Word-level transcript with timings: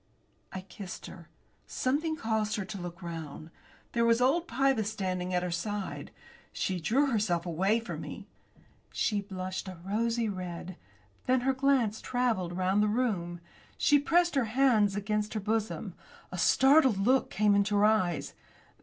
I 0.51 0.61
kissed 0.61 1.05
her. 1.05 1.29
Something 1.67 2.15
caused 2.15 2.55
her 2.55 2.65
to 2.65 2.81
look 2.81 3.03
round. 3.03 3.51
There 3.91 4.03
was 4.03 4.19
old 4.19 4.47
Pybus 4.47 4.89
standing 4.89 5.31
at 5.31 5.43
her 5.43 5.51
side. 5.51 6.09
She 6.51 6.79
drew 6.79 7.11
herself 7.11 7.45
away 7.45 7.79
from 7.79 8.01
me. 8.01 8.25
She 8.91 9.21
blushed 9.21 9.67
a 9.67 9.77
rosy 9.85 10.27
red; 10.27 10.75
then 11.27 11.41
her 11.41 11.53
glance 11.53 12.01
travelled 12.01 12.57
round 12.57 12.81
the 12.81 12.87
room. 12.87 13.41
She 13.77 13.99
pressed 13.99 14.33
her 14.33 14.45
hands 14.45 14.95
against 14.95 15.35
her 15.35 15.39
bosom. 15.39 15.93
A 16.31 16.37
startled 16.39 16.97
look 16.97 17.29
came 17.29 17.53
into 17.53 17.75
her 17.75 17.85
eyes. 17.85 18.33